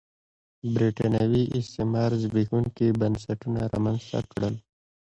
برېټانوي 0.73 1.43
استعمار 1.59 2.09
زبېښونکي 2.23 2.87
بنسټونه 2.99 3.59
رامنځته 3.73 4.19
کړل. 4.31 4.55